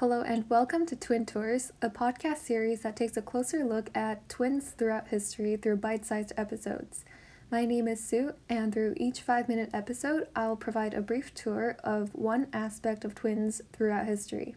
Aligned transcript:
Hello, 0.00 0.22
and 0.22 0.48
welcome 0.48 0.86
to 0.86 0.96
Twin 0.96 1.26
Tours, 1.26 1.72
a 1.82 1.90
podcast 1.90 2.38
series 2.38 2.80
that 2.80 2.96
takes 2.96 3.18
a 3.18 3.20
closer 3.20 3.62
look 3.64 3.90
at 3.94 4.26
twins 4.30 4.70
throughout 4.70 5.08
history 5.08 5.58
through 5.58 5.76
bite 5.76 6.06
sized 6.06 6.32
episodes. 6.38 7.04
My 7.50 7.66
name 7.66 7.86
is 7.86 8.02
Sue, 8.02 8.32
and 8.48 8.72
through 8.72 8.94
each 8.96 9.20
five 9.20 9.46
minute 9.46 9.68
episode, 9.74 10.28
I'll 10.34 10.56
provide 10.56 10.94
a 10.94 11.02
brief 11.02 11.34
tour 11.34 11.76
of 11.84 12.14
one 12.14 12.46
aspect 12.50 13.04
of 13.04 13.14
twins 13.14 13.60
throughout 13.74 14.06
history. 14.06 14.56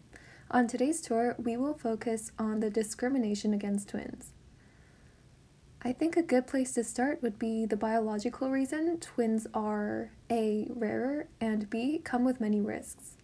On 0.50 0.66
today's 0.66 1.02
tour, 1.02 1.34
we 1.36 1.58
will 1.58 1.74
focus 1.74 2.32
on 2.38 2.60
the 2.60 2.70
discrimination 2.70 3.52
against 3.52 3.90
twins. 3.90 4.32
I 5.82 5.92
think 5.92 6.16
a 6.16 6.22
good 6.22 6.46
place 6.46 6.72
to 6.72 6.84
start 6.84 7.20
would 7.22 7.38
be 7.38 7.66
the 7.66 7.76
biological 7.76 8.48
reason 8.48 8.98
twins 8.98 9.46
are 9.52 10.10
A, 10.30 10.68
rarer, 10.70 11.28
and 11.38 11.68
B, 11.68 12.00
come 12.02 12.24
with 12.24 12.40
many 12.40 12.62
risks. 12.62 13.18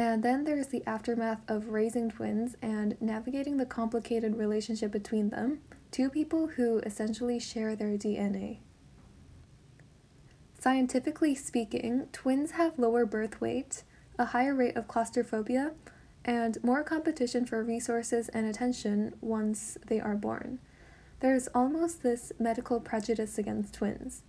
And 0.00 0.22
then 0.22 0.44
there's 0.44 0.68
the 0.68 0.82
aftermath 0.86 1.42
of 1.46 1.68
raising 1.68 2.10
twins 2.10 2.56
and 2.62 2.96
navigating 3.02 3.58
the 3.58 3.66
complicated 3.66 4.34
relationship 4.34 4.90
between 4.90 5.28
them, 5.28 5.60
two 5.90 6.08
people 6.08 6.46
who 6.46 6.78
essentially 6.78 7.38
share 7.38 7.76
their 7.76 7.98
DNA. 7.98 8.60
Scientifically 10.58 11.34
speaking, 11.34 12.08
twins 12.12 12.52
have 12.52 12.78
lower 12.78 13.04
birth 13.04 13.42
weight, 13.42 13.82
a 14.18 14.24
higher 14.24 14.54
rate 14.54 14.74
of 14.74 14.88
claustrophobia, 14.88 15.72
and 16.24 16.64
more 16.64 16.82
competition 16.82 17.44
for 17.44 17.62
resources 17.62 18.30
and 18.30 18.46
attention 18.46 19.14
once 19.20 19.76
they 19.86 20.00
are 20.00 20.14
born. 20.14 20.60
There's 21.20 21.46
almost 21.48 22.02
this 22.02 22.32
medical 22.38 22.80
prejudice 22.80 23.36
against 23.36 23.74
twins. 23.74 24.22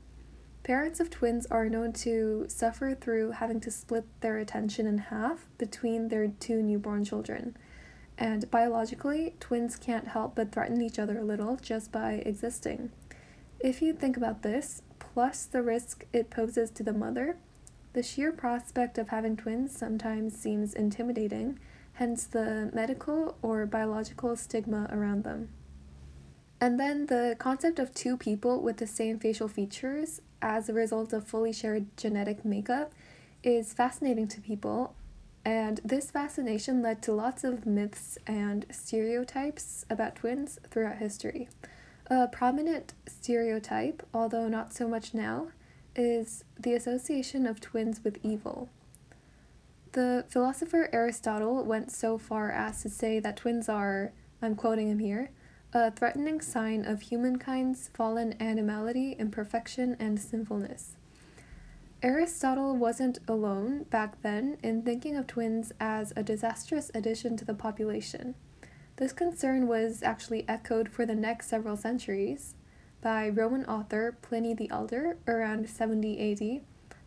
Parents 0.64 1.00
of 1.00 1.10
twins 1.10 1.48
are 1.48 1.70
known 1.70 1.92
to 1.94 2.46
suffer 2.48 2.94
through 2.94 3.32
having 3.32 3.60
to 3.62 3.72
split 3.72 4.06
their 4.22 4.38
attention 4.38 4.86
in 4.86 5.00
half 5.00 5.48
between 5.58 6.10
their 6.10 6.28
two 6.28 6.62
newborn 6.62 7.04
children. 7.04 7.58
And 8.16 8.50
biologically, 8.52 9.36
twins 9.40 9.76
can't 9.76 10.10
help 10.10 10.36
but 10.36 10.52
threaten 10.52 10.80
each 10.82 11.00
other 11.00 11.18
a 11.18 11.24
little 11.24 11.56
just 11.56 11.92
by 11.92 12.22
existing. 12.26 12.92
If 13.60 13.82
you 13.82 13.94
think 13.94 14.16
about 14.18 14.44
this, 14.44 14.84
plus 15.00 15.46
the 15.46 15.64
risk 15.64 16.06
it 16.14 16.30
poses 16.30 16.70
to 16.72 16.84
the 16.84 16.94
mother, 16.94 17.38
the 17.94 18.04
sheer 18.04 18.32
prospect 18.32 19.00
of 19.00 19.10
having 19.10 19.36
twins 19.36 19.76
sometimes 19.76 20.38
seems 20.38 20.76
intimidating, 20.76 21.58
hence 21.94 22.26
the 22.26 22.70
medical 22.72 23.36
or 23.42 23.66
biological 23.66 24.36
stigma 24.36 24.88
around 24.92 25.24
them. 25.24 25.50
And 26.62 26.80
then 26.80 27.08
the 27.08 27.36
concept 27.40 27.80
of 27.80 27.92
two 27.92 28.16
people 28.16 28.62
with 28.62 28.78
the 28.78 28.86
same 28.86 29.18
facial 29.18 29.48
features 29.48 30.22
as 30.44 30.70
a 30.70 30.74
result 30.74 31.12
of 31.12 31.28
fully 31.28 31.52
shared 31.52 31.88
genetic 31.98 32.46
makeup 32.46 32.94
is 33.44 33.74
fascinating 33.74 34.28
to 34.28 34.40
people. 34.40 34.94
And 35.44 35.82
this 35.84 36.12
fascination 36.12 36.84
led 36.84 37.02
to 37.02 37.14
lots 37.14 37.44
of 37.44 37.66
myths 37.66 38.20
and 38.28 38.68
stereotypes 38.70 39.88
about 39.90 40.18
twins 40.18 40.60
throughout 40.70 40.98
history. 40.98 41.50
A 42.06 42.28
prominent 42.28 42.94
stereotype, 43.08 44.06
although 44.14 44.48
not 44.48 44.72
so 44.72 44.88
much 44.88 45.16
now, 45.16 45.48
is 45.96 46.44
the 46.60 46.76
association 46.76 47.48
of 47.48 47.60
twins 47.60 48.04
with 48.04 48.20
evil. 48.22 48.70
The 49.94 50.26
philosopher 50.30 50.90
Aristotle 50.94 51.64
went 51.64 51.92
so 51.92 52.20
far 52.20 52.52
as 52.52 52.84
to 52.84 52.90
say 52.90 53.20
that 53.20 53.38
twins 53.38 53.68
are, 53.68 54.12
I'm 54.44 54.56
quoting 54.56 54.90
him 54.90 55.00
here, 55.00 55.32
a 55.74 55.90
threatening 55.90 56.42
sign 56.42 56.86
of 56.86 57.02
humankind's 57.02 57.90
fallen 57.94 58.36
animality, 58.42 59.16
imperfection, 59.18 59.96
and 60.00 60.20
sinfulness. 60.20 60.98
Aristotle 62.04 62.76
wasn't 62.76 63.20
alone 63.28 63.84
back 63.84 64.22
then 64.22 64.58
in 64.64 64.82
thinking 64.82 65.16
of 65.16 65.28
twins 65.28 65.72
as 65.80 66.12
a 66.16 66.24
disastrous 66.24 66.92
addition 66.94 67.38
to 67.38 67.46
the 67.46 67.54
population. 67.54 68.36
This 68.98 69.14
concern 69.14 69.68
was 69.68 70.04
actually 70.04 70.44
echoed 70.48 70.90
for 70.90 71.06
the 71.06 71.16
next 71.16 71.48
several 71.48 71.78
centuries 71.78 72.56
by 73.02 73.30
Roman 73.30 73.66
author 73.66 74.18
Pliny 74.22 74.54
the 74.54 74.70
Elder 74.70 75.18
around 75.28 75.70
70 75.70 76.32
AD, 76.32 76.62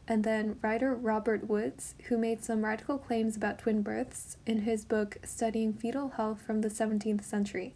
and 0.08 0.24
then 0.24 0.58
writer 0.62 0.94
Robert 0.94 1.48
Woods, 1.48 1.94
who 2.04 2.16
made 2.16 2.42
some 2.42 2.64
radical 2.64 2.98
claims 2.98 3.36
about 3.36 3.58
twin 3.58 3.82
births 3.82 4.38
in 4.46 4.62
his 4.62 4.84
book 4.84 5.18
Studying 5.24 5.72
Fetal 5.72 6.10
Health 6.10 6.40
from 6.40 6.62
the 6.62 6.68
17th 6.68 7.24
Century. 7.24 7.74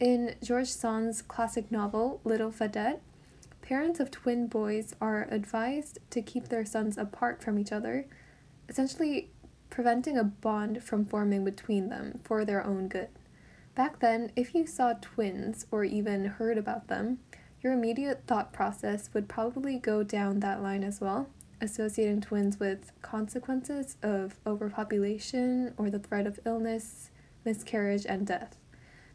In 0.00 0.34
George 0.42 0.68
Sand's 0.68 1.20
classic 1.20 1.70
novel, 1.70 2.22
Little 2.24 2.50
Fadette, 2.50 3.00
parents 3.60 4.00
of 4.00 4.10
twin 4.10 4.46
boys 4.46 4.94
are 4.98 5.28
advised 5.30 5.98
to 6.08 6.22
keep 6.22 6.48
their 6.48 6.64
sons 6.64 6.96
apart 6.96 7.42
from 7.42 7.58
each 7.58 7.70
other, 7.70 8.06
essentially 8.66 9.28
preventing 9.68 10.16
a 10.16 10.24
bond 10.24 10.82
from 10.82 11.04
forming 11.04 11.44
between 11.44 11.90
them 11.90 12.18
for 12.24 12.46
their 12.46 12.64
own 12.64 12.88
good. 12.88 13.08
Back 13.74 14.00
then, 14.00 14.32
if 14.36 14.54
you 14.54 14.66
saw 14.66 14.94
twins 15.02 15.66
or 15.70 15.84
even 15.84 16.24
heard 16.24 16.56
about 16.56 16.88
them, 16.88 17.18
your 17.60 17.74
immediate 17.74 18.22
thought 18.26 18.54
process 18.54 19.10
would 19.12 19.28
probably 19.28 19.78
go 19.78 20.02
down 20.02 20.40
that 20.40 20.62
line 20.62 20.82
as 20.82 21.02
well, 21.02 21.28
associating 21.60 22.22
twins 22.22 22.58
with 22.58 22.90
consequences 23.02 23.98
of 24.02 24.40
overpopulation 24.46 25.74
or 25.76 25.90
the 25.90 25.98
threat 25.98 26.26
of 26.26 26.40
illness, 26.46 27.10
miscarriage, 27.44 28.06
and 28.06 28.26
death. 28.26 28.56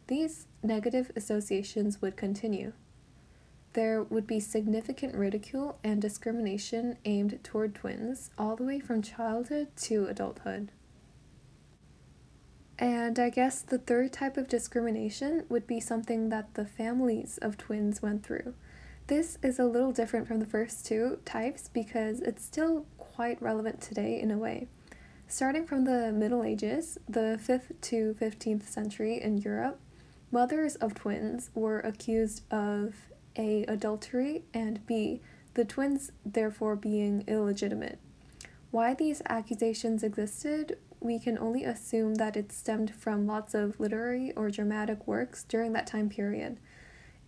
These 0.08 0.46
negative 0.62 1.10
associations 1.16 2.00
would 2.00 2.16
continue. 2.16 2.72
There 3.72 4.02
would 4.02 4.26
be 4.26 4.40
significant 4.40 5.14
ridicule 5.14 5.78
and 5.82 6.00
discrimination 6.00 6.96
aimed 7.04 7.42
toward 7.42 7.74
twins 7.74 8.30
all 8.38 8.56
the 8.56 8.64
way 8.64 8.78
from 8.80 9.02
childhood 9.02 9.68
to 9.76 10.06
adulthood. 10.06 10.70
And 12.78 13.18
I 13.18 13.30
guess 13.30 13.62
the 13.62 13.78
third 13.78 14.12
type 14.12 14.36
of 14.36 14.48
discrimination 14.48 15.44
would 15.48 15.66
be 15.66 15.80
something 15.80 16.28
that 16.28 16.54
the 16.54 16.66
families 16.66 17.38
of 17.42 17.56
twins 17.58 18.00
went 18.00 18.22
through. 18.22 18.54
This 19.08 19.38
is 19.42 19.58
a 19.58 19.64
little 19.64 19.92
different 19.92 20.28
from 20.28 20.40
the 20.40 20.46
first 20.46 20.86
two 20.86 21.18
types 21.24 21.68
because 21.68 22.20
it's 22.20 22.44
still 22.44 22.86
quite 22.98 23.40
relevant 23.40 23.80
today 23.80 24.20
in 24.20 24.30
a 24.30 24.38
way. 24.38 24.68
Starting 25.28 25.66
from 25.66 25.84
the 25.84 26.12
Middle 26.12 26.44
Ages, 26.44 26.98
the 27.08 27.38
5th 27.42 27.80
to 27.82 28.14
15th 28.20 28.64
century 28.64 29.20
in 29.20 29.38
Europe, 29.38 29.80
Mothers 30.30 30.74
of 30.76 30.94
twins 30.94 31.50
were 31.54 31.80
accused 31.80 32.42
of 32.52 32.94
A. 33.36 33.64
adultery 33.64 34.44
and 34.52 34.84
B. 34.86 35.20
the 35.54 35.64
twins 35.64 36.12
therefore 36.24 36.76
being 36.76 37.24
illegitimate. 37.26 37.98
Why 38.70 38.92
these 38.94 39.22
accusations 39.28 40.02
existed, 40.02 40.78
we 41.00 41.18
can 41.18 41.38
only 41.38 41.64
assume 41.64 42.16
that 42.16 42.36
it 42.36 42.52
stemmed 42.52 42.94
from 42.94 43.26
lots 43.26 43.54
of 43.54 43.78
literary 43.78 44.32
or 44.32 44.50
dramatic 44.50 45.06
works 45.06 45.44
during 45.44 45.72
that 45.72 45.86
time 45.86 46.08
period. 46.08 46.58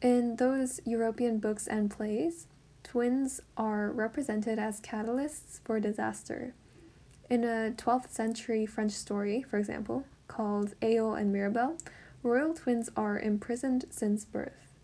In 0.02 0.36
those 0.36 0.80
European 0.84 1.38
books 1.38 1.66
and 1.66 1.90
plays, 1.90 2.48
twins 2.82 3.40
are 3.56 3.90
represented 3.90 4.58
as 4.58 4.80
catalysts 4.80 5.60
for 5.64 5.78
disaster. 5.80 6.54
In 7.30 7.44
a 7.44 7.72
12th 7.76 8.10
century 8.10 8.66
French 8.66 8.92
story, 8.92 9.42
for 9.42 9.58
example, 9.58 10.04
called 10.26 10.74
Eole 10.80 11.18
and 11.18 11.32
Mirabel, 11.32 11.76
Royal 12.22 12.52
twins 12.52 12.90
are 12.96 13.18
imprisoned 13.18 13.84
since 13.90 14.24
birth. 14.24 14.80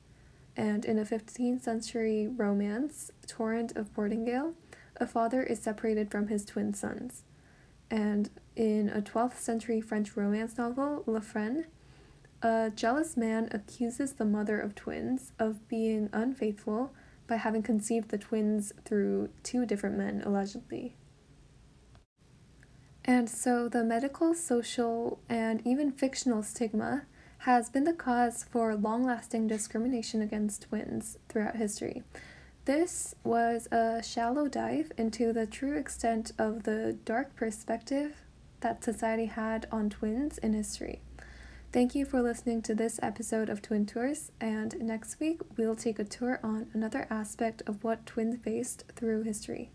And 0.56 0.84
in 0.84 0.98
a 0.98 1.04
15th 1.04 1.62
century 1.62 2.28
romance, 2.28 3.10
Torrent 3.26 3.76
of 3.76 3.92
Portingale, 3.92 4.54
a 4.96 5.06
father 5.06 5.42
is 5.42 5.58
separated 5.58 6.10
from 6.10 6.28
his 6.28 6.44
twin 6.44 6.74
sons. 6.74 7.24
And 7.90 8.30
in 8.54 8.88
a 8.88 9.02
12th 9.02 9.38
century 9.38 9.80
French 9.80 10.16
romance 10.16 10.56
novel, 10.56 11.02
La 11.06 11.20
Fresne, 11.20 11.66
a 12.40 12.70
jealous 12.74 13.16
man 13.16 13.48
accuses 13.50 14.12
the 14.12 14.24
mother 14.24 14.60
of 14.60 14.74
twins 14.74 15.32
of 15.38 15.66
being 15.66 16.10
unfaithful 16.12 16.92
by 17.26 17.36
having 17.36 17.62
conceived 17.62 18.10
the 18.10 18.18
twins 18.18 18.72
through 18.84 19.30
two 19.42 19.66
different 19.66 19.96
men, 19.96 20.22
allegedly. 20.24 20.94
And 23.04 23.28
so 23.28 23.68
the 23.68 23.82
medical, 23.82 24.34
social, 24.34 25.18
and 25.28 25.66
even 25.66 25.90
fictional 25.90 26.42
stigma 26.42 27.06
has 27.44 27.68
been 27.68 27.84
the 27.84 27.92
cause 27.92 28.42
for 28.50 28.74
long 28.74 29.04
lasting 29.04 29.46
discrimination 29.46 30.22
against 30.22 30.62
twins 30.62 31.18
throughout 31.28 31.56
history. 31.56 32.02
This 32.64 33.14
was 33.22 33.68
a 33.70 34.02
shallow 34.02 34.48
dive 34.48 34.90
into 34.96 35.30
the 35.30 35.46
true 35.46 35.76
extent 35.76 36.32
of 36.38 36.62
the 36.62 36.96
dark 37.04 37.36
perspective 37.36 38.22
that 38.60 38.82
society 38.82 39.26
had 39.26 39.66
on 39.70 39.90
twins 39.90 40.38
in 40.38 40.54
history. 40.54 41.02
Thank 41.70 41.94
you 41.94 42.06
for 42.06 42.22
listening 42.22 42.62
to 42.62 42.74
this 42.74 42.98
episode 43.02 43.50
of 43.50 43.60
Twin 43.60 43.84
Tours, 43.84 44.32
and 44.40 44.74
next 44.80 45.20
week 45.20 45.42
we'll 45.58 45.76
take 45.76 45.98
a 45.98 46.04
tour 46.04 46.40
on 46.42 46.68
another 46.72 47.06
aspect 47.10 47.62
of 47.66 47.84
what 47.84 48.06
twins 48.06 48.38
faced 48.42 48.84
through 48.96 49.24
history. 49.24 49.70